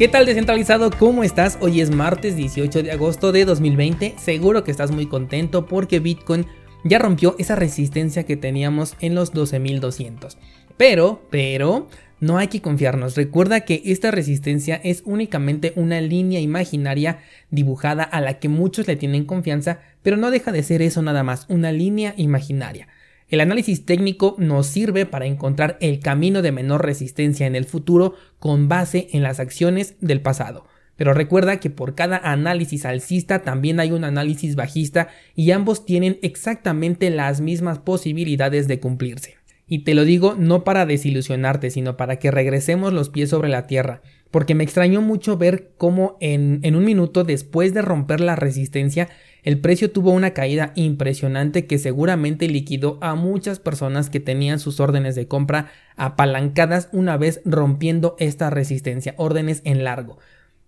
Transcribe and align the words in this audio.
¿Qué 0.00 0.08
tal 0.08 0.24
descentralizado? 0.24 0.90
¿Cómo 0.90 1.24
estás? 1.24 1.58
Hoy 1.60 1.82
es 1.82 1.90
martes 1.90 2.34
18 2.34 2.84
de 2.84 2.90
agosto 2.90 3.32
de 3.32 3.44
2020. 3.44 4.14
Seguro 4.16 4.64
que 4.64 4.70
estás 4.70 4.92
muy 4.92 5.04
contento 5.04 5.66
porque 5.66 6.00
Bitcoin 6.00 6.46
ya 6.84 6.98
rompió 6.98 7.36
esa 7.38 7.54
resistencia 7.54 8.24
que 8.24 8.38
teníamos 8.38 8.96
en 9.00 9.14
los 9.14 9.34
12.200. 9.34 10.38
Pero, 10.78 11.20
pero, 11.28 11.86
no 12.18 12.38
hay 12.38 12.48
que 12.48 12.62
confiarnos. 12.62 13.14
Recuerda 13.14 13.60
que 13.66 13.82
esta 13.84 14.10
resistencia 14.10 14.80
es 14.82 15.02
únicamente 15.04 15.74
una 15.76 16.00
línea 16.00 16.40
imaginaria 16.40 17.18
dibujada 17.50 18.02
a 18.02 18.22
la 18.22 18.38
que 18.38 18.48
muchos 18.48 18.88
le 18.88 18.96
tienen 18.96 19.26
confianza, 19.26 19.80
pero 20.02 20.16
no 20.16 20.30
deja 20.30 20.50
de 20.50 20.62
ser 20.62 20.80
eso 20.80 21.02
nada 21.02 21.24
más, 21.24 21.44
una 21.50 21.72
línea 21.72 22.14
imaginaria. 22.16 22.88
El 23.30 23.40
análisis 23.40 23.86
técnico 23.86 24.34
nos 24.38 24.66
sirve 24.66 25.06
para 25.06 25.26
encontrar 25.26 25.78
el 25.80 26.00
camino 26.00 26.42
de 26.42 26.50
menor 26.50 26.84
resistencia 26.84 27.46
en 27.46 27.54
el 27.54 27.64
futuro 27.64 28.14
con 28.40 28.68
base 28.68 29.06
en 29.12 29.22
las 29.22 29.38
acciones 29.38 29.94
del 30.00 30.20
pasado. 30.20 30.66
Pero 30.96 31.14
recuerda 31.14 31.60
que 31.60 31.70
por 31.70 31.94
cada 31.94 32.16
análisis 32.18 32.84
alcista 32.84 33.42
también 33.42 33.78
hay 33.78 33.92
un 33.92 34.02
análisis 34.02 34.56
bajista 34.56 35.08
y 35.36 35.52
ambos 35.52 35.86
tienen 35.86 36.18
exactamente 36.22 37.08
las 37.08 37.40
mismas 37.40 37.78
posibilidades 37.78 38.66
de 38.66 38.80
cumplirse. 38.80 39.39
Y 39.70 39.84
te 39.84 39.94
lo 39.94 40.04
digo 40.04 40.34
no 40.36 40.64
para 40.64 40.84
desilusionarte, 40.84 41.70
sino 41.70 41.96
para 41.96 42.16
que 42.16 42.30
regresemos 42.30 42.92
los 42.92 43.08
pies 43.08 43.30
sobre 43.30 43.48
la 43.48 43.66
tierra, 43.66 44.02
porque 44.30 44.54
me 44.54 44.64
extrañó 44.64 45.00
mucho 45.00 45.38
ver 45.38 45.70
cómo 45.78 46.18
en, 46.20 46.60
en 46.62 46.76
un 46.76 46.84
minuto 46.84 47.24
después 47.24 47.72
de 47.72 47.80
romper 47.80 48.20
la 48.20 48.36
resistencia 48.36 49.08
el 49.42 49.58
precio 49.58 49.90
tuvo 49.90 50.10
una 50.10 50.30
caída 50.30 50.72
impresionante 50.74 51.66
que 51.66 51.78
seguramente 51.78 52.48
liquidó 52.48 52.98
a 53.00 53.14
muchas 53.14 53.58
personas 53.58 54.10
que 54.10 54.20
tenían 54.20 54.58
sus 54.58 54.80
órdenes 54.80 55.14
de 55.14 55.26
compra 55.26 55.70
apalancadas 55.96 56.88
una 56.92 57.16
vez 57.16 57.40
rompiendo 57.44 58.16
esta 58.18 58.50
resistencia, 58.50 59.14
órdenes 59.16 59.62
en 59.64 59.84
largo. 59.84 60.18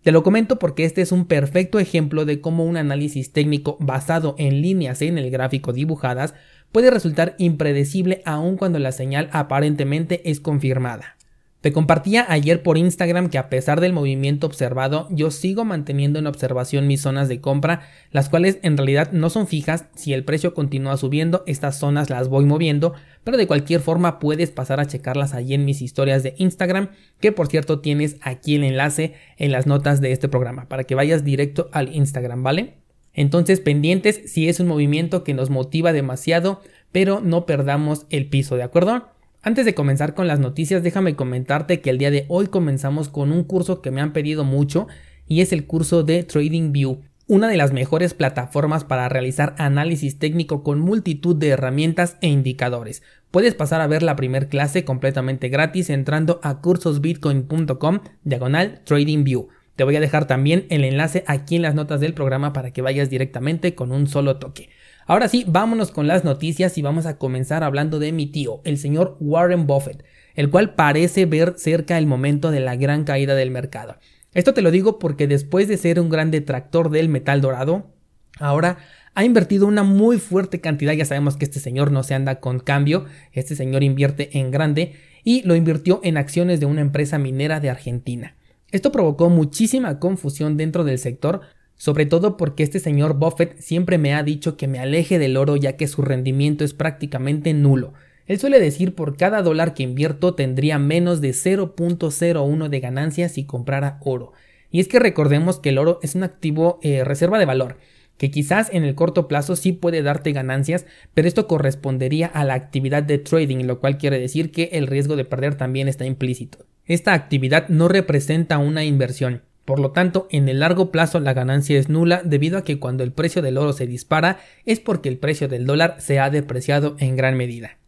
Te 0.03 0.11
lo 0.11 0.23
comento 0.23 0.58
porque 0.58 0.84
este 0.84 1.03
es 1.03 1.12
un 1.12 1.27
perfecto 1.27 1.78
ejemplo 1.78 2.25
de 2.25 2.41
cómo 2.41 2.64
un 2.64 2.77
análisis 2.77 3.33
técnico 3.33 3.77
basado 3.78 4.34
en 4.39 4.62
líneas 4.62 5.00
en 5.03 5.19
el 5.19 5.30
gráfico 5.30 5.73
dibujadas 5.73 6.34
puede 6.72 6.90
resultar 6.90 7.34
impredecible 7.38 8.22
aun 8.24 8.56
cuando 8.56 8.78
la 8.78 8.92
señal 8.92 9.28
aparentemente 9.32 10.28
es 10.30 10.40
confirmada. 10.40 11.16
Te 11.62 11.72
compartía 11.72 12.26
ayer 12.28 12.60
por 12.64 12.76
Instagram 12.76 13.28
que 13.28 13.38
a 13.38 13.48
pesar 13.48 13.80
del 13.80 13.92
movimiento 13.92 14.48
observado, 14.48 15.06
yo 15.12 15.30
sigo 15.30 15.64
manteniendo 15.64 16.18
en 16.18 16.26
observación 16.26 16.88
mis 16.88 17.02
zonas 17.02 17.28
de 17.28 17.40
compra, 17.40 17.82
las 18.10 18.28
cuales 18.28 18.58
en 18.62 18.76
realidad 18.76 19.12
no 19.12 19.30
son 19.30 19.46
fijas, 19.46 19.84
si 19.94 20.12
el 20.12 20.24
precio 20.24 20.54
continúa 20.54 20.96
subiendo, 20.96 21.44
estas 21.46 21.78
zonas 21.78 22.10
las 22.10 22.28
voy 22.28 22.46
moviendo, 22.46 22.94
pero 23.22 23.36
de 23.36 23.46
cualquier 23.46 23.80
forma 23.80 24.18
puedes 24.18 24.50
pasar 24.50 24.80
a 24.80 24.86
checarlas 24.86 25.34
allí 25.34 25.54
en 25.54 25.64
mis 25.64 25.82
historias 25.82 26.24
de 26.24 26.34
Instagram, 26.36 26.90
que 27.20 27.30
por 27.30 27.46
cierto 27.46 27.78
tienes 27.78 28.16
aquí 28.22 28.56
el 28.56 28.64
enlace 28.64 29.14
en 29.36 29.52
las 29.52 29.68
notas 29.68 30.00
de 30.00 30.10
este 30.10 30.28
programa, 30.28 30.68
para 30.68 30.82
que 30.82 30.96
vayas 30.96 31.22
directo 31.22 31.70
al 31.72 31.94
Instagram, 31.94 32.42
¿vale? 32.42 32.81
Entonces 33.14 33.60
pendientes 33.60 34.22
si 34.27 34.48
es 34.48 34.60
un 34.60 34.68
movimiento 34.68 35.24
que 35.24 35.34
nos 35.34 35.50
motiva 35.50 35.92
demasiado, 35.92 36.61
pero 36.92 37.20
no 37.20 37.46
perdamos 37.46 38.06
el 38.11 38.27
piso, 38.27 38.56
¿de 38.56 38.62
acuerdo? 38.62 39.08
Antes 39.42 39.64
de 39.64 39.74
comenzar 39.74 40.14
con 40.14 40.28
las 40.28 40.39
noticias, 40.39 40.83
déjame 40.83 41.17
comentarte 41.17 41.80
que 41.80 41.90
el 41.90 41.98
día 41.98 42.12
de 42.12 42.27
hoy 42.28 42.46
comenzamos 42.46 43.08
con 43.08 43.33
un 43.33 43.42
curso 43.42 43.83
que 43.83 43.90
me 43.90 44.00
han 44.00 44.12
pedido 44.12 44.45
mucho 44.45 44.86
y 45.27 45.40
es 45.40 45.52
el 45.52 45.67
curso 45.67 46.05
de 46.05 46.23
TradingView, 46.23 47.00
una 47.27 47.48
de 47.48 47.56
las 47.56 47.73
mejores 47.73 48.14
plataformas 48.14 48.84
para 48.84 49.08
realizar 49.08 49.55
análisis 49.58 50.18
técnico 50.18 50.62
con 50.62 50.80
multitud 50.80 51.34
de 51.34 51.48
herramientas 51.48 52.18
e 52.20 52.29
indicadores. 52.29 53.02
Puedes 53.30 53.55
pasar 53.55 53.80
a 53.80 53.86
ver 53.86 54.02
la 54.02 54.14
primera 54.14 54.48
clase 54.48 54.84
completamente 54.84 55.48
gratis 55.48 55.90
entrando 55.90 56.39
a 56.42 56.61
cursosbitcoin.com 56.61 58.00
diagonal 58.23 58.83
TradingView. 58.84 59.48
Te 59.82 59.84
voy 59.84 59.96
a 59.96 60.00
dejar 60.00 60.28
también 60.28 60.66
el 60.68 60.84
enlace 60.84 61.24
aquí 61.26 61.56
en 61.56 61.62
las 61.62 61.74
notas 61.74 61.98
del 61.98 62.14
programa 62.14 62.52
para 62.52 62.70
que 62.70 62.82
vayas 62.82 63.10
directamente 63.10 63.74
con 63.74 63.90
un 63.90 64.06
solo 64.06 64.36
toque. 64.36 64.68
Ahora 65.08 65.26
sí, 65.26 65.44
vámonos 65.48 65.90
con 65.90 66.06
las 66.06 66.22
noticias 66.22 66.78
y 66.78 66.82
vamos 66.82 67.04
a 67.04 67.18
comenzar 67.18 67.64
hablando 67.64 67.98
de 67.98 68.12
mi 68.12 68.26
tío, 68.26 68.60
el 68.62 68.78
señor 68.78 69.16
Warren 69.18 69.66
Buffett, 69.66 70.04
el 70.36 70.50
cual 70.50 70.74
parece 70.74 71.26
ver 71.26 71.54
cerca 71.56 71.98
el 71.98 72.06
momento 72.06 72.52
de 72.52 72.60
la 72.60 72.76
gran 72.76 73.02
caída 73.02 73.34
del 73.34 73.50
mercado. 73.50 73.96
Esto 74.34 74.54
te 74.54 74.62
lo 74.62 74.70
digo 74.70 75.00
porque 75.00 75.26
después 75.26 75.66
de 75.66 75.76
ser 75.76 75.98
un 75.98 76.10
gran 76.10 76.30
detractor 76.30 76.88
del 76.88 77.08
metal 77.08 77.40
dorado, 77.40 77.90
ahora 78.38 78.78
ha 79.16 79.24
invertido 79.24 79.66
una 79.66 79.82
muy 79.82 80.18
fuerte 80.18 80.60
cantidad, 80.60 80.92
ya 80.92 81.06
sabemos 81.06 81.36
que 81.36 81.44
este 81.44 81.58
señor 81.58 81.90
no 81.90 82.04
se 82.04 82.14
anda 82.14 82.38
con 82.38 82.60
cambio, 82.60 83.06
este 83.32 83.56
señor 83.56 83.82
invierte 83.82 84.38
en 84.38 84.52
grande 84.52 84.92
y 85.24 85.42
lo 85.42 85.56
invirtió 85.56 85.98
en 86.04 86.18
acciones 86.18 86.60
de 86.60 86.66
una 86.66 86.82
empresa 86.82 87.18
minera 87.18 87.58
de 87.58 87.70
Argentina. 87.70 88.36
Esto 88.72 88.90
provocó 88.90 89.28
muchísima 89.28 89.98
confusión 89.98 90.56
dentro 90.56 90.83
del 90.83 90.98
sector, 90.98 91.42
sobre 91.77 92.06
todo 92.06 92.38
porque 92.38 92.62
este 92.62 92.78
señor 92.78 93.18
Buffett 93.18 93.58
siempre 93.60 93.98
me 93.98 94.14
ha 94.14 94.22
dicho 94.22 94.56
que 94.56 94.66
me 94.66 94.78
aleje 94.78 95.18
del 95.18 95.36
oro 95.36 95.56
ya 95.56 95.77
que 95.77 95.86
su 95.86 96.00
rendimiento 96.00 96.64
es 96.64 96.72
prácticamente 96.72 97.52
nulo. 97.52 97.92
Él 98.27 98.38
suele 98.38 98.58
decir 98.61 98.94
por 98.94 99.18
cada 99.18 99.42
dólar 99.42 99.74
que 99.74 99.82
invierto 99.82 100.34
tendría 100.34 100.78
menos 100.78 101.20
de 101.20 101.32
0.01 101.32 102.68
de 102.68 102.80
ganancia 102.80 103.28
si 103.28 103.44
comprara 103.44 103.98
oro. 104.00 104.32
Y 104.70 104.80
es 104.80 104.88
que 104.88 104.98
recordemos 104.98 105.58
que 105.61 105.68
el 105.68 105.77
oro 105.77 105.98
es 106.02 106.14
un 106.14 106.22
activo 106.22 106.78
eh, 106.82 107.05
reserva 107.05 107.38
de 107.38 107.44
valor, 107.44 107.77
que 108.16 108.30
quizás 108.30 108.70
en 108.72 108.84
el 108.84 108.94
corto 108.94 109.28
plazo 109.28 109.55
sí 109.55 109.72
puede 109.72 110.02
darte 110.02 110.32
ganancias, 110.32 110.86
pero 111.12 111.28
esto 111.28 111.46
correspondería 111.46 112.27
a 112.28 112.42
la 112.44 112.55
actividad 112.55 113.02
de 113.02 113.18
trading, 113.18 113.66
lo 113.66 113.80
cual 113.80 113.98
quiere 113.98 114.18
decir 114.18 114.50
que 114.50 114.70
el 114.72 114.86
riesgo 114.86 115.16
de 115.16 115.27
perder 115.27 115.56
también 115.56 115.88
está 115.88 116.06
implícito. 116.06 116.64
Esta 116.86 117.14
actividad 117.14 117.68
no 117.68 117.88
representa 117.88 118.58
una 118.58 118.84
inversión, 118.84 119.42
por 119.64 119.78
lo 119.78 119.92
tanto, 119.92 120.26
en 120.30 120.48
el 120.48 120.60
largo 120.60 120.90
plazo 120.90 121.20
la 121.20 121.34
ganancia 121.34 121.78
es 121.78 121.88
nula 121.88 122.22
debido 122.24 122.58
a 122.58 122.64
que 122.64 122.80
cuando 122.80 123.04
el 123.04 123.12
precio 123.12 123.42
del 123.42 123.58
oro 123.58 123.72
se 123.72 123.86
dispara 123.86 124.40
es 124.64 124.80
porque 124.80 125.08
el 125.08 125.18
precio 125.18 125.46
del 125.48 125.66
dólar 125.66 125.96
se 125.98 126.18
ha 126.18 126.30
depreciado 126.30 126.96
en 126.98 127.16
gran 127.16 127.36
medida. 127.36 127.78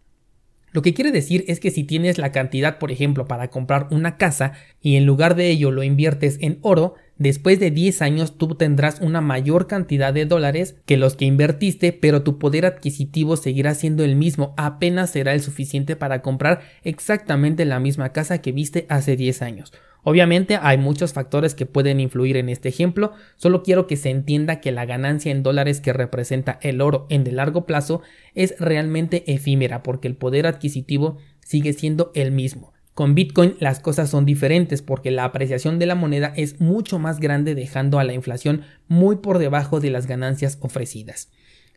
Lo 0.70 0.82
que 0.82 0.94
quiere 0.94 1.12
decir 1.12 1.44
es 1.48 1.60
que 1.60 1.70
si 1.70 1.84
tienes 1.84 2.18
la 2.18 2.32
cantidad, 2.32 2.78
por 2.78 2.90
ejemplo, 2.90 3.26
para 3.26 3.48
comprar 3.48 3.88
una 3.90 4.16
casa 4.16 4.52
y 4.80 4.96
en 4.96 5.06
lugar 5.06 5.34
de 5.34 5.48
ello 5.48 5.70
lo 5.70 5.82
inviertes 5.82 6.38
en 6.40 6.58
oro, 6.62 6.94
después 7.18 7.60
de 7.60 7.70
10 7.70 8.02
años 8.02 8.38
tú 8.38 8.54
tendrás 8.54 9.00
una 9.00 9.20
mayor 9.20 9.66
cantidad 9.66 10.12
de 10.12 10.26
dólares 10.26 10.76
que 10.86 10.96
los 10.96 11.16
que 11.16 11.24
invertiste, 11.24 11.92
pero 11.92 12.22
tu 12.22 12.38
poder 12.38 12.66
adquisitivo 12.66 13.36
seguirá 13.36 13.74
siendo 13.74 14.04
el 14.04 14.16
mismo, 14.16 14.54
apenas 14.56 15.10
será 15.10 15.34
el 15.34 15.40
suficiente 15.40 15.96
para 15.96 16.22
comprar 16.22 16.60
exactamente 16.82 17.64
la 17.64 17.80
misma 17.80 18.12
casa 18.12 18.42
que 18.42 18.52
viste 18.52 18.86
hace 18.88 19.16
10 19.16 19.42
años. 19.42 19.72
Obviamente 20.04 20.58
hay 20.60 20.76
muchos 20.76 21.14
factores 21.14 21.54
que 21.54 21.64
pueden 21.64 21.98
influir 21.98 22.36
en 22.36 22.50
este 22.50 22.68
ejemplo, 22.68 23.12
solo 23.36 23.62
quiero 23.62 23.86
que 23.86 23.96
se 23.96 24.10
entienda 24.10 24.60
que 24.60 24.70
la 24.70 24.84
ganancia 24.84 25.32
en 25.32 25.42
dólares 25.42 25.80
que 25.80 25.94
representa 25.94 26.58
el 26.60 26.82
oro 26.82 27.06
en 27.08 27.26
el 27.26 27.36
largo 27.36 27.64
plazo 27.64 28.02
es 28.34 28.54
realmente 28.60 29.24
efímera 29.32 29.82
porque 29.82 30.06
el 30.06 30.16
poder 30.16 30.46
adquisitivo 30.46 31.16
sigue 31.40 31.72
siendo 31.72 32.12
el 32.14 32.32
mismo. 32.32 32.73
Con 32.94 33.16
Bitcoin 33.16 33.56
las 33.58 33.80
cosas 33.80 34.08
son 34.08 34.24
diferentes 34.24 34.80
porque 34.80 35.10
la 35.10 35.24
apreciación 35.24 35.80
de 35.80 35.86
la 35.86 35.96
moneda 35.96 36.32
es 36.36 36.60
mucho 36.60 37.00
más 37.00 37.18
grande 37.18 37.56
dejando 37.56 37.98
a 37.98 38.04
la 38.04 38.14
inflación 38.14 38.62
muy 38.86 39.16
por 39.16 39.38
debajo 39.38 39.80
de 39.80 39.90
las 39.90 40.06
ganancias 40.06 40.58
ofrecidas. 40.60 41.28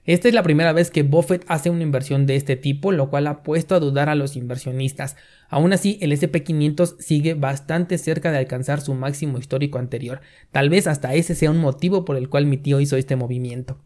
Esta 0.06 0.30
es 0.30 0.34
la 0.36 0.44
primera 0.44 0.72
vez 0.74 0.92
que 0.92 1.04
Buffett 1.04 1.44
hace 1.48 1.72
una 1.72 1.84
inversión 1.84 2.28
de 2.28 2.38
este 2.38 2.56
tipo, 2.56 2.92
lo 2.92 3.10
cual 3.10 3.28
ha 3.28 3.42
puesto 3.44 3.76
a 3.76 3.80
dudar 3.80 4.08
a 4.08 4.16
los 4.16 4.38
inversionistas. 4.38 5.18
Aún 5.50 5.74
así, 5.74 5.98
el 6.02 6.14
SP500 6.14 6.98
sigue 7.00 7.34
bastante 7.34 7.98
cerca 7.98 8.32
de 8.32 8.38
alcanzar 8.38 8.80
su 8.80 8.94
máximo 8.94 9.38
histórico 9.38 9.80
anterior. 9.80 10.22
Tal 10.52 10.70
vez 10.70 10.88
hasta 10.88 11.14
ese 11.14 11.36
sea 11.36 11.52
un 11.52 11.58
motivo 11.58 12.06
por 12.06 12.16
el 12.16 12.30
cual 12.30 12.46
mi 12.46 12.56
tío 12.56 12.80
hizo 12.80 12.96
este 12.96 13.18
movimiento. 13.18 13.80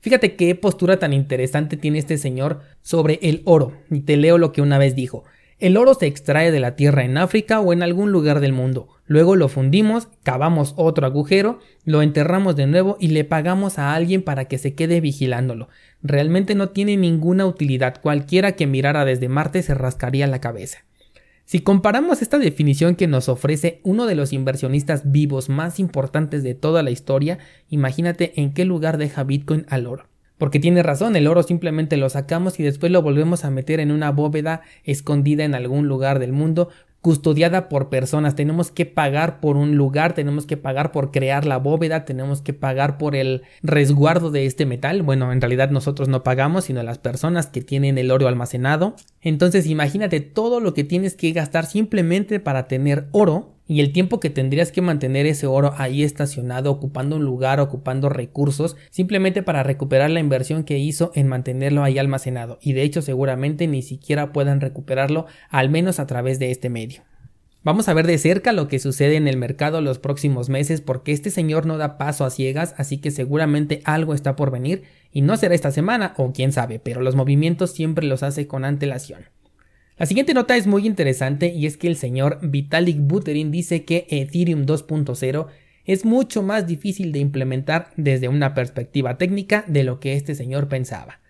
Fíjate 0.00 0.36
qué 0.36 0.54
postura 0.54 0.98
tan 0.98 1.12
interesante 1.12 1.76
tiene 1.76 1.98
este 1.98 2.16
señor 2.16 2.60
sobre 2.80 3.18
el 3.20 3.42
oro, 3.44 3.72
y 3.90 4.00
te 4.00 4.16
leo 4.16 4.38
lo 4.38 4.52
que 4.52 4.62
una 4.62 4.78
vez 4.78 4.94
dijo. 4.94 5.24
El 5.58 5.76
oro 5.76 5.94
se 5.94 6.06
extrae 6.06 6.50
de 6.50 6.60
la 6.60 6.74
tierra 6.74 7.04
en 7.04 7.16
África 7.16 7.60
o 7.60 7.72
en 7.72 7.82
algún 7.82 8.10
lugar 8.10 8.40
del 8.40 8.52
mundo. 8.52 8.88
Luego 9.06 9.36
lo 9.36 9.48
fundimos, 9.48 10.08
cavamos 10.22 10.74
otro 10.76 11.06
agujero, 11.06 11.60
lo 11.84 12.02
enterramos 12.02 12.56
de 12.56 12.66
nuevo 12.66 12.96
y 12.98 13.08
le 13.08 13.24
pagamos 13.24 13.78
a 13.78 13.94
alguien 13.94 14.22
para 14.22 14.46
que 14.46 14.58
se 14.58 14.74
quede 14.74 15.00
vigilándolo. 15.00 15.68
Realmente 16.02 16.54
no 16.54 16.70
tiene 16.70 16.96
ninguna 16.96 17.46
utilidad. 17.46 18.00
Cualquiera 18.00 18.52
que 18.52 18.66
mirara 18.66 19.04
desde 19.04 19.28
Marte 19.28 19.62
se 19.62 19.74
rascaría 19.74 20.26
la 20.26 20.40
cabeza. 20.40 20.84
Si 21.44 21.60
comparamos 21.60 22.22
esta 22.22 22.38
definición 22.38 22.96
que 22.96 23.06
nos 23.06 23.28
ofrece 23.28 23.80
uno 23.84 24.06
de 24.06 24.14
los 24.14 24.32
inversionistas 24.32 25.12
vivos 25.12 25.50
más 25.50 25.78
importantes 25.78 26.42
de 26.42 26.54
toda 26.54 26.82
la 26.82 26.90
historia, 26.90 27.38
imagínate 27.68 28.40
en 28.40 28.54
qué 28.54 28.64
lugar 28.64 28.96
deja 28.96 29.24
Bitcoin 29.24 29.66
al 29.68 29.86
oro. 29.86 30.06
Porque 30.38 30.58
tiene 30.58 30.82
razón, 30.82 31.16
el 31.16 31.26
oro 31.26 31.42
simplemente 31.42 31.96
lo 31.96 32.08
sacamos 32.08 32.58
y 32.58 32.62
después 32.62 32.90
lo 32.90 33.02
volvemos 33.02 33.44
a 33.44 33.50
meter 33.50 33.80
en 33.80 33.92
una 33.92 34.10
bóveda 34.10 34.62
escondida 34.82 35.44
en 35.44 35.54
algún 35.54 35.86
lugar 35.86 36.18
del 36.18 36.32
mundo 36.32 36.68
custodiada 37.04 37.68
por 37.68 37.90
personas. 37.90 38.34
Tenemos 38.34 38.70
que 38.70 38.86
pagar 38.86 39.38
por 39.38 39.58
un 39.58 39.76
lugar, 39.76 40.14
tenemos 40.14 40.46
que 40.46 40.56
pagar 40.56 40.90
por 40.90 41.10
crear 41.10 41.44
la 41.44 41.58
bóveda, 41.58 42.06
tenemos 42.06 42.40
que 42.40 42.54
pagar 42.54 42.96
por 42.96 43.14
el 43.14 43.42
resguardo 43.62 44.30
de 44.30 44.46
este 44.46 44.64
metal. 44.64 45.02
Bueno, 45.02 45.30
en 45.30 45.42
realidad 45.42 45.68
nosotros 45.68 46.08
no 46.08 46.22
pagamos, 46.22 46.64
sino 46.64 46.82
las 46.82 46.96
personas 46.96 47.48
que 47.48 47.60
tienen 47.60 47.98
el 47.98 48.10
oro 48.10 48.26
almacenado. 48.26 48.96
Entonces 49.20 49.66
imagínate 49.66 50.20
todo 50.20 50.60
lo 50.60 50.72
que 50.72 50.82
tienes 50.82 51.14
que 51.14 51.30
gastar 51.32 51.66
simplemente 51.66 52.40
para 52.40 52.68
tener 52.68 53.04
oro 53.12 53.53
y 53.66 53.80
el 53.80 53.92
tiempo 53.92 54.20
que 54.20 54.30
tendrías 54.30 54.72
que 54.72 54.82
mantener 54.82 55.26
ese 55.26 55.46
oro 55.46 55.72
ahí 55.78 56.02
estacionado, 56.02 56.70
ocupando 56.70 57.16
un 57.16 57.24
lugar, 57.24 57.60
ocupando 57.60 58.08
recursos, 58.08 58.76
simplemente 58.90 59.42
para 59.42 59.62
recuperar 59.62 60.10
la 60.10 60.20
inversión 60.20 60.64
que 60.64 60.78
hizo 60.78 61.12
en 61.14 61.28
mantenerlo 61.28 61.82
ahí 61.82 61.98
almacenado. 61.98 62.58
Y 62.60 62.74
de 62.74 62.82
hecho 62.82 63.00
seguramente 63.00 63.66
ni 63.66 63.82
siquiera 63.82 64.32
puedan 64.32 64.60
recuperarlo, 64.60 65.26
al 65.48 65.70
menos 65.70 65.98
a 65.98 66.06
través 66.06 66.38
de 66.38 66.50
este 66.50 66.68
medio. 66.68 67.02
Vamos 67.62 67.88
a 67.88 67.94
ver 67.94 68.06
de 68.06 68.18
cerca 68.18 68.52
lo 68.52 68.68
que 68.68 68.78
sucede 68.78 69.16
en 69.16 69.26
el 69.26 69.38
mercado 69.38 69.80
los 69.80 69.98
próximos 69.98 70.50
meses 70.50 70.82
porque 70.82 71.12
este 71.12 71.30
señor 71.30 71.64
no 71.64 71.78
da 71.78 71.96
paso 71.96 72.26
a 72.26 72.30
ciegas, 72.30 72.74
así 72.76 72.98
que 72.98 73.10
seguramente 73.10 73.80
algo 73.86 74.12
está 74.12 74.36
por 74.36 74.50
venir 74.50 74.82
y 75.10 75.22
no 75.22 75.38
será 75.38 75.54
esta 75.54 75.70
semana 75.70 76.12
o 76.18 76.34
quién 76.34 76.52
sabe, 76.52 76.78
pero 76.78 77.00
los 77.00 77.14
movimientos 77.14 77.72
siempre 77.72 78.06
los 78.06 78.22
hace 78.22 78.46
con 78.46 78.66
antelación. 78.66 79.24
La 79.96 80.06
siguiente 80.06 80.34
nota 80.34 80.56
es 80.56 80.66
muy 80.66 80.86
interesante 80.86 81.52
y 81.54 81.66
es 81.66 81.76
que 81.76 81.86
el 81.86 81.94
señor 81.94 82.40
Vitalik 82.42 82.98
Buterin 82.98 83.52
dice 83.52 83.84
que 83.84 84.08
Ethereum 84.10 84.66
2.0 84.66 85.46
es 85.84 86.04
mucho 86.04 86.42
más 86.42 86.66
difícil 86.66 87.12
de 87.12 87.20
implementar 87.20 87.92
desde 87.96 88.26
una 88.26 88.54
perspectiva 88.54 89.18
técnica 89.18 89.64
de 89.68 89.84
lo 89.84 90.00
que 90.00 90.14
este 90.14 90.34
señor 90.34 90.68
pensaba. 90.68 91.20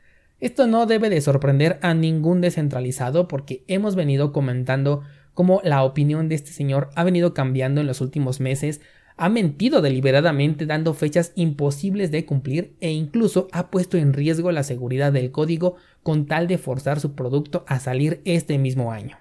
Esto 0.41 0.67
no 0.67 0.87
debe 0.87 1.11
de 1.11 1.21
sorprender 1.21 1.79
a 1.83 1.93
ningún 1.93 2.41
descentralizado 2.41 3.29
porque 3.29 3.65
hemos 3.69 3.97
venido 3.97 4.33
comentando 4.33 5.03
cómo 5.35 5.61
la 5.63 5.83
opinión 5.83 6.31
de 6.31 6.37
este 6.37 6.53
señor 6.53 6.89
ha 6.95 7.05
venido 7.05 7.35
cambiando 7.35 7.83
en 7.83 7.87
los 7.87 8.01
últimos 8.01 8.41
meses 8.41 8.81
ha 9.17 9.29
mentido 9.29 9.81
deliberadamente 9.81 10.67
dando 10.67 10.93
fechas 10.93 11.33
imposibles 11.37 12.11
de 12.11 12.25
cumplir 12.25 12.75
e 12.81 12.91
incluso 12.91 13.49
ha 13.53 13.71
puesto 13.71 13.97
en 13.97 14.13
riesgo 14.13 14.51
la 14.51 14.65
seguridad 14.65 15.13
del 15.13 15.31
código 15.31 15.77
con 16.03 16.27
tal 16.27 16.49
de 16.49 16.59
forzar 16.59 16.99
su 16.99 17.15
producto 17.15 17.65
a 17.69 17.79
salir 17.79 18.21
este 18.25 18.59
mismo 18.59 18.91
año. 18.93 19.17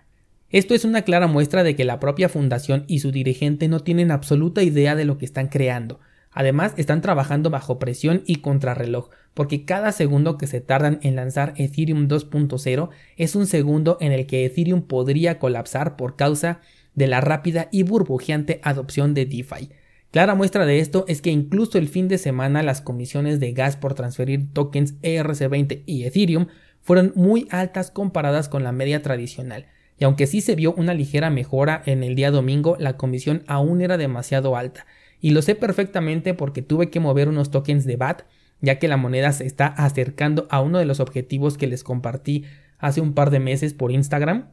Esto 0.49 0.73
es 0.73 0.85
una 0.85 1.03
clara 1.03 1.27
muestra 1.27 1.63
de 1.63 1.75
que 1.75 1.85
la 1.85 1.99
propia 1.99 2.29
fundación 2.29 2.85
y 2.87 2.99
su 2.99 3.11
dirigente 3.11 3.67
no 3.67 3.79
tienen 3.81 4.11
absoluta 4.11 4.63
idea 4.63 4.95
de 4.95 5.05
lo 5.05 5.17
que 5.17 5.25
están 5.25 5.47
creando. 5.47 5.99
Además, 6.31 6.73
están 6.77 7.01
trabajando 7.01 7.51
bajo 7.51 7.77
presión 7.77 8.23
y 8.25 8.37
contrarreloj, 8.37 9.09
porque 9.35 9.65
cada 9.65 9.91
segundo 9.91 10.37
que 10.37 10.47
se 10.47 10.61
tardan 10.61 10.99
en 11.03 11.15
lanzar 11.15 11.53
Ethereum 11.57 12.07
2.0 12.07 12.89
es 13.17 13.35
un 13.35 13.45
segundo 13.45 13.97
en 13.99 14.11
el 14.11 14.25
que 14.25 14.45
Ethereum 14.45 14.81
podría 14.81 15.37
colapsar 15.37 15.95
por 15.95 16.15
causa 16.15 16.59
de 16.95 17.07
la 17.07 17.21
rápida 17.21 17.69
y 17.71 17.83
burbujeante 17.83 18.59
adopción 18.63 19.13
de 19.13 19.25
DeFi. 19.25 19.69
Clara 20.13 20.35
muestra 20.35 20.67
de 20.67 20.77
esto 20.77 21.05
es 21.07 21.23
que 21.23 21.31
incluso 21.31 21.79
el 21.79 21.87
fin 21.89 22.07
de 22.07 22.19
semana 22.19 22.61
las 22.61 22.81
comisiones 22.81 23.39
de 23.39 23.51
gas 23.51 23.77
por 23.77 23.95
transferir 23.95 24.53
tokens 24.53 25.01
ERC20 25.01 25.81
y 25.87 26.03
Ethereum 26.03 26.49
fueron 26.81 27.13
muy 27.15 27.47
altas 27.49 27.89
comparadas 27.89 28.47
con 28.47 28.63
la 28.63 28.71
media 28.71 29.01
tradicional, 29.01 29.65
y 29.97 30.03
aunque 30.03 30.27
sí 30.27 30.41
se 30.41 30.53
vio 30.53 30.75
una 30.75 30.93
ligera 30.93 31.31
mejora 31.31 31.81
en 31.87 32.03
el 32.03 32.13
día 32.13 32.29
domingo, 32.29 32.77
la 32.77 32.95
comisión 32.95 33.41
aún 33.47 33.81
era 33.81 33.97
demasiado 33.97 34.55
alta, 34.55 34.85
y 35.19 35.31
lo 35.31 35.41
sé 35.41 35.55
perfectamente 35.55 36.35
porque 36.35 36.61
tuve 36.61 36.91
que 36.91 36.99
mover 36.99 37.27
unos 37.27 37.49
tokens 37.49 37.83
de 37.83 37.95
BAT, 37.95 38.21
ya 38.61 38.77
que 38.77 38.87
la 38.87 38.97
moneda 38.97 39.31
se 39.31 39.47
está 39.47 39.65
acercando 39.65 40.45
a 40.51 40.61
uno 40.61 40.77
de 40.77 40.85
los 40.85 40.99
objetivos 40.99 41.57
que 41.57 41.65
les 41.65 41.83
compartí 41.83 42.45
hace 42.77 43.01
un 43.01 43.13
par 43.15 43.31
de 43.31 43.39
meses 43.39 43.73
por 43.73 43.91
Instagram, 43.91 44.51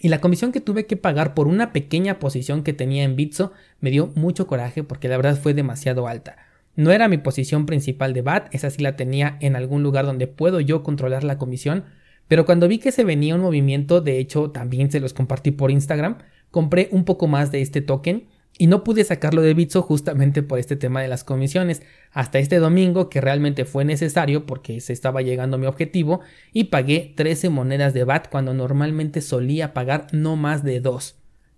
y 0.00 0.08
la 0.08 0.20
comisión 0.20 0.52
que 0.52 0.60
tuve 0.60 0.86
que 0.86 0.96
pagar 0.96 1.34
por 1.34 1.48
una 1.48 1.72
pequeña 1.72 2.18
posición 2.18 2.62
que 2.62 2.72
tenía 2.72 3.04
en 3.04 3.16
Bitso 3.16 3.52
me 3.80 3.90
dio 3.90 4.12
mucho 4.14 4.46
coraje 4.46 4.82
porque 4.82 5.08
la 5.08 5.16
verdad 5.16 5.38
fue 5.40 5.54
demasiado 5.54 6.06
alta. 6.06 6.36
No 6.74 6.92
era 6.92 7.08
mi 7.08 7.16
posición 7.16 7.64
principal 7.64 8.12
de 8.12 8.20
BAT, 8.20 8.54
esa 8.54 8.68
sí 8.68 8.82
la 8.82 8.96
tenía 8.96 9.38
en 9.40 9.56
algún 9.56 9.82
lugar 9.82 10.04
donde 10.04 10.26
puedo 10.26 10.60
yo 10.60 10.82
controlar 10.82 11.24
la 11.24 11.38
comisión, 11.38 11.84
pero 12.28 12.44
cuando 12.44 12.68
vi 12.68 12.78
que 12.78 12.92
se 12.92 13.04
venía 13.04 13.34
un 13.34 13.40
movimiento, 13.40 14.02
de 14.02 14.18
hecho 14.18 14.50
también 14.50 14.90
se 14.90 15.00
los 15.00 15.14
compartí 15.14 15.52
por 15.52 15.70
Instagram, 15.70 16.18
compré 16.50 16.88
un 16.92 17.04
poco 17.04 17.28
más 17.28 17.50
de 17.50 17.62
este 17.62 17.80
token 17.80 18.24
y 18.58 18.66
no 18.66 18.84
pude 18.84 19.04
sacarlo 19.04 19.42
de 19.42 19.54
Bitso 19.54 19.82
justamente 19.82 20.42
por 20.42 20.58
este 20.58 20.76
tema 20.76 21.02
de 21.02 21.08
las 21.08 21.24
comisiones, 21.24 21.82
hasta 22.12 22.38
este 22.38 22.56
domingo 22.56 23.10
que 23.10 23.20
realmente 23.20 23.64
fue 23.64 23.84
necesario 23.84 24.46
porque 24.46 24.80
se 24.80 24.92
estaba 24.92 25.22
llegando 25.22 25.56
a 25.56 25.60
mi 25.60 25.66
objetivo 25.66 26.20
y 26.52 26.64
pagué 26.64 27.12
13 27.14 27.50
monedas 27.50 27.92
de 27.92 28.04
BAT 28.04 28.30
cuando 28.30 28.54
normalmente 28.54 29.20
solía 29.20 29.74
pagar 29.74 30.06
no 30.12 30.36
más 30.36 30.64
de 30.64 30.80
2. 30.80 31.16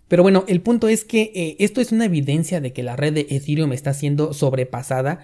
Pero 0.09 0.23
bueno, 0.23 0.43
el 0.47 0.61
punto 0.61 0.89
es 0.89 1.05
que 1.05 1.31
eh, 1.35 1.55
esto 1.59 1.81
es 1.81 1.91
una 1.91 2.05
evidencia 2.05 2.59
de 2.59 2.73
que 2.73 2.83
la 2.83 2.95
red 2.95 3.13
de 3.13 3.27
Ethereum 3.29 3.71
está 3.73 3.93
siendo 3.93 4.33
sobrepasada 4.33 5.19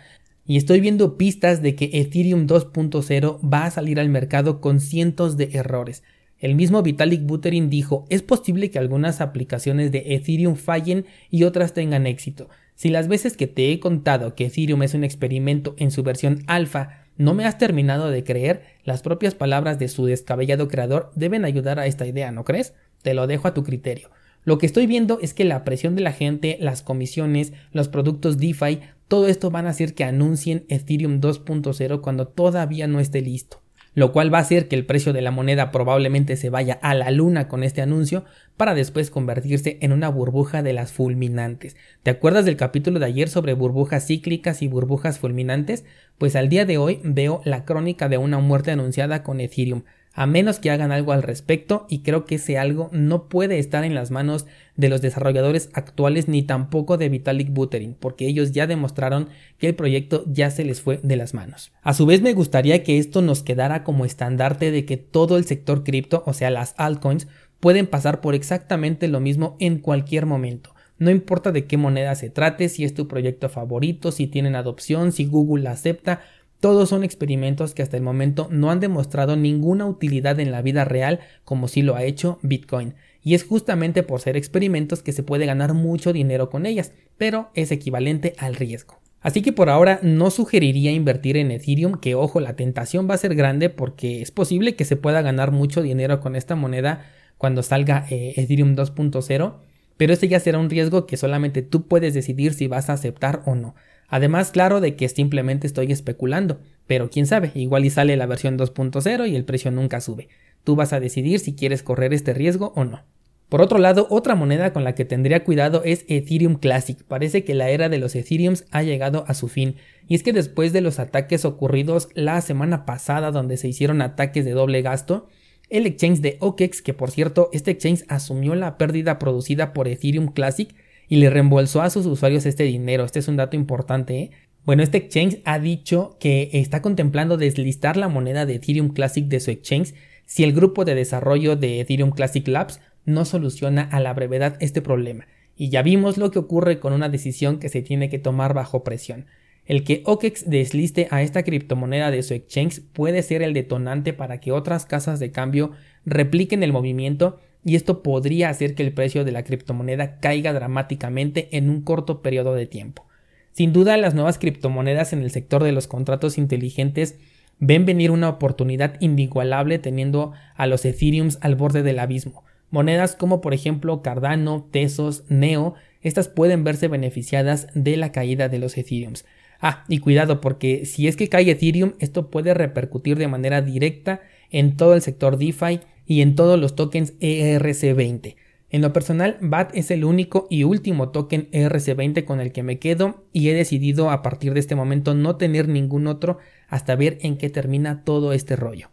y 0.46 0.58
estoy 0.58 0.80
viendo 0.80 1.18
pistas 1.18 1.62
de 1.62 1.76
que 1.76 1.90
Ethereum 1.92 2.46
2.0 2.46 3.40
va 3.52 3.66
a 3.66 3.72
salir 3.72 4.00
al 4.00 4.10
mercado 4.10 4.62
con 4.62 4.80
cientos 4.80 5.38
de 5.38 5.50
errores. 5.54 6.04
El 6.40 6.56
mismo 6.56 6.84
Vitalik 6.84 7.26
Buterin 7.26 7.70
dijo, 7.70 8.06
es 8.10 8.22
posible 8.22 8.70
que 8.70 8.78
algunas 8.78 9.22
aplicaciones 9.22 9.92
de 9.92 10.16
Ethereum 10.16 10.56
fallen 10.56 11.06
y 11.30 11.44
otras 11.44 11.74
tengan 11.74 12.06
éxito. 12.08 12.50
Si 12.76 12.90
las 12.90 13.08
veces 13.08 13.38
que 13.38 13.48
te 13.48 13.72
he 13.72 13.80
contado 13.80 14.36
que 14.36 14.48
Ethereum 14.48 14.84
es 14.84 14.94
un 14.94 15.06
experimento 15.06 15.76
en 15.78 15.92
su 15.92 16.04
versión 16.04 16.44
alfa 16.48 17.06
no 17.18 17.34
me 17.34 17.46
has 17.46 17.58
terminado 17.58 18.12
de 18.12 18.26
creer, 18.26 18.64
las 18.84 19.02
propias 19.02 19.34
palabras 19.34 19.80
de 19.80 19.88
su 19.88 20.06
descabellado 20.06 20.68
creador 20.68 21.12
deben 21.16 21.46
ayudar 21.46 21.80
a 21.80 21.88
esta 21.88 22.06
idea, 22.06 22.32
¿no 22.32 22.44
crees? 22.44 22.74
Te 23.02 23.14
lo 23.14 23.28
dejo 23.28 23.48
a 23.48 23.54
tu 23.54 23.64
criterio. 23.64 24.10
Lo 24.44 24.58
que 24.58 24.66
estoy 24.66 24.86
viendo 24.86 25.20
es 25.22 25.34
que 25.34 25.46
la 25.46 25.64
presión 25.64 25.96
de 25.96 26.02
la 26.02 26.12
gente, 26.12 26.58
las 26.60 26.84
comisiones, 26.84 27.54
los 27.72 27.88
productos 27.88 28.38
DeFi, 28.38 28.82
todo 29.08 29.28
esto 29.28 29.50
van 29.50 29.66
a 29.66 29.70
hacer 29.70 29.94
que 29.94 30.04
anuncien 30.04 30.66
Ethereum 30.68 31.22
2.0 31.22 32.02
cuando 32.02 32.28
todavía 32.28 32.88
no 32.88 33.00
esté 33.00 33.22
listo 33.22 33.65
lo 33.96 34.12
cual 34.12 34.32
va 34.32 34.38
a 34.38 34.42
hacer 34.42 34.68
que 34.68 34.76
el 34.76 34.86
precio 34.86 35.14
de 35.14 35.22
la 35.22 35.32
moneda 35.32 35.72
probablemente 35.72 36.36
se 36.36 36.50
vaya 36.50 36.78
a 36.82 36.94
la 36.94 37.10
luna 37.12 37.48
con 37.48 37.64
este 37.64 37.82
anuncio 37.82 38.26
para 38.58 38.76
después 38.76 39.10
convertirse 39.10 39.78
en 39.82 39.92
una 39.92 40.10
burbuja 40.10 40.62
de 40.62 40.74
las 40.74 40.92
fulminantes. 40.92 41.76
¿Te 42.04 42.12
acuerdas 42.12 42.46
del 42.46 42.58
capítulo 42.58 43.00
de 43.00 43.06
ayer 43.06 43.30
sobre 43.30 43.54
burbujas 43.54 44.06
cíclicas 44.06 44.62
y 44.62 44.68
burbujas 44.68 45.18
fulminantes? 45.18 45.86
Pues 46.18 46.36
al 46.36 46.50
día 46.50 46.66
de 46.66 46.78
hoy 46.78 47.00
veo 47.04 47.42
la 47.46 47.66
crónica 47.66 48.10
de 48.10 48.18
una 48.18 48.40
muerte 48.40 48.72
anunciada 48.72 49.24
con 49.24 49.40
Ethereum 49.40 49.84
a 50.16 50.26
menos 50.26 50.60
que 50.60 50.72
hagan 50.72 50.94
algo 50.94 51.12
al 51.12 51.22
respecto 51.22 51.86
y 51.90 52.00
creo 52.00 52.26
que 52.26 52.36
ese 52.36 52.58
algo 52.58 52.90
no 52.94 53.28
puede 53.28 53.60
estar 53.60 53.84
en 53.84 53.94
las 53.94 54.12
manos 54.12 54.48
de 54.78 54.88
los 54.88 55.02
desarrolladores 55.02 55.70
actuales 55.74 56.30
ni 56.30 56.42
tampoco 56.42 56.98
de 56.98 57.10
Vitalik 57.10 57.52
Buterin, 57.52 57.96
porque 58.00 58.26
ellos 58.26 58.54
ya 58.54 58.66
demostraron 58.66 59.30
que 59.58 59.68
el 59.68 59.76
proyecto 59.76 60.24
ya 60.26 60.50
se 60.52 60.64
les 60.64 60.82
fue 60.82 61.00
de 61.04 61.18
las 61.18 61.34
manos. 61.34 61.74
A 61.82 61.94
su 61.94 62.06
vez 62.06 62.22
me 62.22 62.34
gustaría 62.34 62.82
que 62.82 62.98
esto 62.98 63.22
nos 63.22 63.44
quedara 63.44 63.84
como 63.84 64.06
estandarte 64.06 64.72
de 64.72 64.86
que 64.86 64.98
todo 64.98 65.38
el 65.38 65.46
sector 65.46 65.84
cripto, 65.84 66.24
o 66.26 66.34
sea 66.34 66.50
las 66.50 66.76
altcoins, 66.78 67.28
pueden 67.60 67.86
pasar 67.86 68.22
por 68.22 68.36
exactamente 68.36 69.10
lo 69.10 69.20
mismo 69.20 69.58
en 69.60 69.80
cualquier 69.80 70.26
momento. 70.26 70.74
No 70.98 71.12
importa 71.12 71.52
de 71.52 71.66
qué 71.66 71.76
moneda 71.76 72.16
se 72.16 72.30
trate, 72.30 72.70
si 72.70 72.86
es 72.86 72.94
tu 72.94 73.10
proyecto 73.10 73.50
favorito, 73.50 74.14
si 74.14 74.28
tienen 74.28 74.56
adopción, 74.56 75.12
si 75.12 75.26
Google 75.26 75.64
la 75.64 75.72
acepta, 75.72 76.22
todos 76.66 76.90
son 76.90 77.04
experimentos 77.04 77.76
que 77.76 77.84
hasta 77.84 77.96
el 77.96 78.02
momento 78.02 78.48
no 78.50 78.72
han 78.72 78.80
demostrado 78.80 79.36
ninguna 79.36 79.86
utilidad 79.86 80.40
en 80.40 80.52
la 80.52 80.64
vida 80.64 80.84
real 80.84 81.20
como 81.44 81.68
si 81.68 81.84
lo 81.84 81.96
ha 81.96 82.04
hecho 82.04 82.40
Bitcoin. 82.42 82.96
Y 83.22 83.36
es 83.36 83.44
justamente 83.44 84.02
por 84.02 84.20
ser 84.20 84.36
experimentos 84.36 85.04
que 85.04 85.12
se 85.12 85.22
puede 85.22 85.46
ganar 85.46 85.76
mucho 85.76 86.12
dinero 86.12 86.50
con 86.50 86.66
ellas, 86.66 86.92
pero 87.20 87.52
es 87.54 87.72
equivalente 87.72 88.34
al 88.40 88.56
riesgo. 88.56 89.00
Así 89.22 89.44
que 89.44 89.54
por 89.54 89.70
ahora 89.70 90.00
no 90.02 90.32
sugeriría 90.32 90.92
invertir 90.92 91.38
en 91.38 91.52
Ethereum, 91.52 92.00
que 92.00 92.16
ojo, 92.16 92.40
la 92.40 92.56
tentación 92.56 93.08
va 93.08 93.14
a 93.14 93.20
ser 93.20 93.36
grande 93.36 93.70
porque 93.70 94.24
es 94.24 94.32
posible 94.32 94.76
que 94.76 94.86
se 94.86 94.96
pueda 94.96 95.22
ganar 95.22 95.52
mucho 95.52 95.84
dinero 95.84 96.20
con 96.20 96.36
esta 96.36 96.56
moneda 96.56 97.06
cuando 97.38 97.62
salga 97.62 98.08
eh, 98.10 98.34
Ethereum 98.38 98.76
2.0, 98.76 99.54
pero 99.98 100.14
este 100.14 100.28
ya 100.28 100.40
será 100.40 100.58
un 100.58 100.72
riesgo 100.72 101.06
que 101.06 101.16
solamente 101.16 101.62
tú 101.62 101.88
puedes 101.88 102.16
decidir 102.16 102.56
si 102.56 102.66
vas 102.66 102.90
a 102.90 102.94
aceptar 102.94 103.44
o 103.46 103.54
no. 103.54 103.76
Además, 104.08 104.52
claro 104.52 104.82
de 104.82 104.96
que 104.96 105.10
simplemente 105.10 105.68
estoy 105.68 105.92
especulando, 105.92 106.60
pero 106.88 107.10
quién 107.10 107.26
sabe, 107.26 107.52
igual 107.56 107.86
y 107.86 107.90
sale 107.90 108.16
la 108.18 108.26
versión 108.26 108.58
2.0 108.58 109.30
y 109.30 109.36
el 109.36 109.46
precio 109.46 109.72
nunca 109.72 110.02
sube. 110.02 110.30
Tú 110.64 110.76
vas 110.76 110.94
a 110.94 111.00
decidir 111.00 111.40
si 111.40 111.56
quieres 111.56 111.84
correr 111.84 112.14
este 112.14 112.34
riesgo 112.34 112.74
o 112.76 112.86
no. 112.86 113.04
Por 113.50 113.62
otro 113.62 113.78
lado, 113.78 114.08
otra 114.10 114.34
moneda 114.34 114.74
con 114.74 114.84
la 114.84 114.96
que 114.96 115.06
tendría 115.06 115.44
cuidado 115.44 115.84
es 115.86 116.04
Ethereum 116.08 116.56
Classic. 116.56 117.02
Parece 117.04 117.44
que 117.44 117.54
la 117.54 117.70
era 117.70 117.90
de 117.90 118.00
los 118.00 118.16
Ethereums 118.16 118.66
ha 118.72 118.82
llegado 118.82 119.24
a 119.28 119.36
su 119.36 119.48
fin. 119.48 119.76
Y 120.08 120.16
es 120.16 120.24
que 120.24 120.34
después 120.34 120.74
de 120.74 120.82
los 120.82 120.98
ataques 120.98 121.46
ocurridos 121.46 122.10
la 122.16 122.42
semana 122.42 122.86
pasada 122.86 123.32
donde 123.32 123.58
se 123.58 123.68
hicieron 123.68 124.02
ataques 124.02 124.46
de 124.46 124.52
doble 124.52 124.82
gasto, 124.82 125.28
el 125.70 125.86
exchange 125.86 126.22
de 126.22 126.38
OKEX, 126.40 126.82
que 126.82 126.94
por 126.94 127.12
cierto 127.12 127.50
este 127.54 127.72
exchange 127.72 128.04
asumió 128.08 128.56
la 128.56 128.78
pérdida 128.78 129.20
producida 129.20 129.74
por 129.74 129.88
Ethereum 129.88 130.28
Classic, 130.28 130.74
y 131.08 131.18
le 131.18 131.30
reembolsó 131.30 131.82
a 131.82 131.90
sus 131.90 132.06
usuarios 132.06 132.46
este 132.46 132.64
dinero. 132.64 133.06
Este 133.06 133.20
es 133.20 133.28
un 133.28 133.38
dato 133.38 133.56
importante. 133.56 134.18
¿eh? 134.18 134.32
Bueno, 134.66 134.84
este 134.84 134.98
exchange 134.98 135.42
ha 135.46 135.60
dicho 135.60 136.18
que 136.20 136.50
está 136.54 136.82
contemplando 136.82 137.38
deslistar 137.38 137.98
la 137.98 138.08
moneda 138.08 138.46
de 138.46 138.56
Ethereum 138.56 138.90
Classic 138.90 139.26
de 139.26 139.40
su 139.40 139.52
exchange 139.52 139.94
si 140.26 140.44
el 140.44 140.54
grupo 140.54 140.86
de 140.86 140.96
desarrollo 140.96 141.56
de 141.56 141.80
Ethereum 141.80 142.12
Classic 142.12 142.48
Labs 142.48 142.82
no 143.06 143.26
soluciona 143.26 143.84
a 143.84 144.00
la 144.00 144.14
brevedad 144.14 144.58
este 144.60 144.82
problema. 144.82 145.28
Y 145.56 145.70
ya 145.70 145.84
vimos 145.84 146.18
lo 146.18 146.32
que 146.32 146.40
ocurre 146.40 146.80
con 146.80 146.94
una 146.94 147.10
decisión 147.10 147.60
que 147.60 147.70
se 147.70 147.82
tiene 147.82 148.10
que 148.10 148.20
tomar 148.20 148.54
bajo 148.54 148.84
presión. 148.84 149.28
El 149.66 149.84
que 149.84 150.04
OKEX 150.06 150.50
desliste 150.50 151.08
a 151.10 151.22
esta 151.22 151.44
criptomoneda 151.44 152.12
de 152.12 152.24
su 152.24 152.34
exchange 152.34 152.82
puede 152.94 153.24
ser 153.24 153.42
el 153.42 153.54
detonante 153.54 154.14
para 154.14 154.40
que 154.40 154.52
otras 154.52 154.86
casas 154.86 155.20
de 155.20 155.32
cambio 155.32 155.72
repliquen 156.06 156.62
el 156.62 156.72
movimiento 156.72 157.40
y 157.66 157.76
esto 157.76 158.04
podría 158.04 158.50
hacer 158.50 158.76
que 158.76 158.84
el 158.84 158.94
precio 158.94 159.26
de 159.26 159.32
la 159.32 159.44
criptomoneda 159.44 160.20
caiga 160.20 160.54
dramáticamente 160.54 161.50
en 161.58 161.70
un 161.70 161.82
corto 161.82 162.22
periodo 162.22 162.54
de 162.54 162.68
tiempo. 162.68 163.08
Sin 163.52 163.74
duda, 163.74 163.98
las 163.98 164.14
nuevas 164.14 164.38
criptomonedas 164.38 165.14
en 165.14 165.24
el 165.24 165.32
sector 165.32 165.64
de 165.64 165.72
los 165.72 165.88
contratos 165.88 166.38
inteligentes 166.38 167.18
ven 167.58 167.86
venir 167.86 168.12
una 168.12 168.30
oportunidad 168.30 168.96
inigualable 169.00 169.80
teniendo 169.80 170.34
a 170.56 170.68
los 170.68 170.86
Ethereums 170.86 171.40
al 171.42 171.56
borde 171.56 171.82
del 171.82 172.00
abismo. 172.00 172.44
Monedas 172.70 173.16
como 173.16 173.42
por 173.42 173.54
ejemplo 173.54 174.02
Cardano, 174.04 174.68
Tesos, 174.70 175.24
Neo, 175.30 175.74
estas 176.02 176.28
pueden 176.28 176.64
verse 176.64 176.88
beneficiadas 176.88 177.68
de 177.74 177.98
la 177.98 178.12
caída 178.12 178.48
de 178.48 178.60
los 178.60 178.78
Ethereums. 178.78 179.26
Ah, 179.60 179.86
y 179.88 180.00
cuidado 180.00 180.40
porque 180.40 180.86
si 180.86 181.08
es 181.08 181.16
que 181.16 181.30
cae 181.30 181.50
Ethereum, 181.50 181.94
esto 182.00 182.30
puede 182.30 182.54
repercutir 182.54 183.18
de 183.18 183.28
manera 183.28 183.62
directa 183.62 184.22
en 184.52 184.78
todo 184.78 184.94
el 184.94 185.02
sector 185.02 185.38
DeFi 185.38 185.80
y 186.06 186.22
en 186.22 186.36
todos 186.36 186.60
los 186.60 186.76
tokens 186.76 187.18
ERC20. 187.20 188.36
En 188.70 188.82
lo 188.82 188.92
personal, 188.94 189.38
BAT 189.42 189.76
es 189.76 189.92
el 189.92 190.04
único 190.04 190.48
y 190.50 190.64
último 190.64 191.10
token 191.10 191.50
ERC20 191.52 192.26
con 192.26 192.42
el 192.42 192.52
que 192.52 192.64
me 192.64 192.80
quedo 192.80 193.24
y 193.32 193.50
he 193.50 193.54
decidido 193.54 194.10
a 194.10 194.22
partir 194.22 194.54
de 194.54 194.60
este 194.60 194.76
momento 194.76 195.14
no 195.14 195.38
tener 195.38 195.68
ningún 195.68 196.08
otro 196.08 196.40
hasta 196.68 196.96
ver 196.96 197.18
en 197.22 197.38
qué 197.38 197.50
termina 197.50 198.04
todo 198.04 198.34
este 198.34 198.56
rollo. 198.56 198.90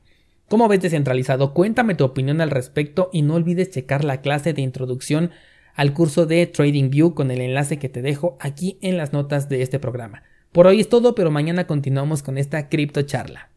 ¿Cómo 0.48 0.68
ves 0.68 0.82
descentralizado? 0.82 1.54
Cuéntame 1.54 1.94
tu 1.94 2.04
opinión 2.04 2.40
al 2.40 2.50
respecto 2.50 3.08
y 3.12 3.22
no 3.22 3.34
olvides 3.34 3.70
checar 3.70 4.04
la 4.04 4.20
clase 4.20 4.52
de 4.52 4.62
introducción 4.62 5.30
al 5.74 5.94
curso 5.94 6.26
de 6.26 6.46
TradingView 6.46 7.14
con 7.14 7.30
el 7.30 7.40
enlace 7.40 7.78
que 7.78 7.88
te 7.88 8.02
dejo 8.02 8.36
aquí 8.38 8.78
en 8.82 8.98
las 8.98 9.12
notas 9.12 9.48
de 9.48 9.62
este 9.62 9.78
programa. 9.78 10.22
Por 10.52 10.66
hoy 10.66 10.80
es 10.80 10.90
todo, 10.90 11.14
pero 11.14 11.30
mañana 11.30 11.66
continuamos 11.66 12.22
con 12.22 12.36
esta 12.36 12.68
cripto 12.68 13.02
charla. 13.02 13.48